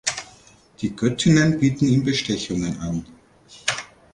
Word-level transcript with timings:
Die 0.79 0.95
Göttinnen 0.95 1.59
bieten 1.59 1.85
ihm 1.85 2.03
Bestechungen 2.03 2.75
an. 2.79 3.05